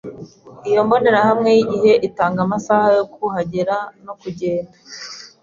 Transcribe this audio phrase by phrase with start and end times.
[0.69, 4.75] Iyo mbonerahamwe yigihe itanga amasaha yo kuhagera no kugenda.